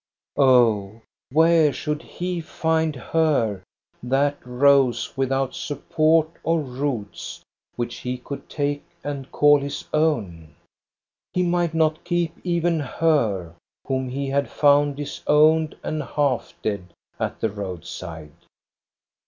Oh, 0.39 1.03
where 1.31 1.71
should 1.71 2.01
he 2.01 2.41
find 2.41 2.95
her, 2.95 3.61
that 4.01 4.39
rose 4.43 5.15
without 5.15 5.53
support 5.53 6.27
or 6.41 6.59
roots, 6.59 7.43
which 7.75 7.97
he 7.97 8.17
could 8.17 8.49
take 8.49 8.83
and 9.03 9.31
call 9.31 9.59
his 9.59 9.85
own? 9.93 10.55
He 11.33 11.43
might 11.43 11.75
not 11.75 12.03
keep 12.03 12.33
even 12.43 12.79
her 12.79 13.53
whom 13.85 14.09
he 14.09 14.27
had 14.29 14.49
found 14.49 14.95
disowned 14.95 15.77
and 15.83 16.01
half 16.01 16.55
dead 16.63 16.93
at 17.19 17.39
the 17.39 17.51
roadside. 17.51 18.31